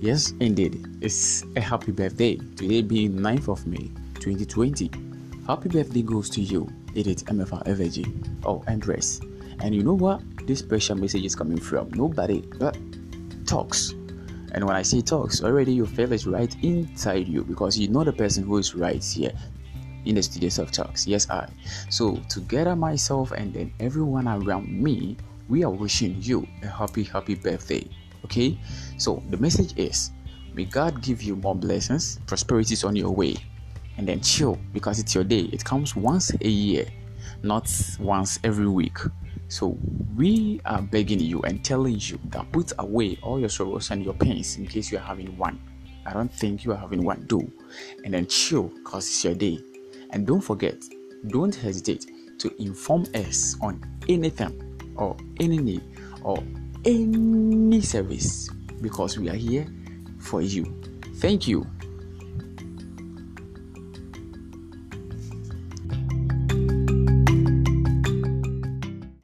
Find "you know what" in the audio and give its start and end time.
9.74-10.22